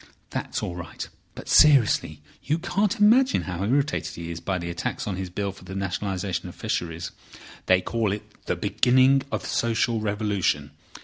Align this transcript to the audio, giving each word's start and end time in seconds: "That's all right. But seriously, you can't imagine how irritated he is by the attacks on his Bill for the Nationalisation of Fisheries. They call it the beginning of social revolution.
"That's 0.31 0.63
all 0.63 0.73
right. 0.75 1.07
But 1.35 1.47
seriously, 1.47 2.23
you 2.43 2.57
can't 2.57 2.99
imagine 2.99 3.43
how 3.43 3.63
irritated 3.63 4.15
he 4.15 4.31
is 4.31 4.39
by 4.39 4.57
the 4.57 4.71
attacks 4.71 5.05
on 5.05 5.15
his 5.15 5.29
Bill 5.29 5.51
for 5.51 5.63
the 5.63 5.75
Nationalisation 5.75 6.49
of 6.49 6.55
Fisheries. 6.55 7.11
They 7.67 7.81
call 7.81 8.11
it 8.11 8.23
the 8.47 8.55
beginning 8.55 9.21
of 9.31 9.45
social 9.45 9.99
revolution. 9.99 10.71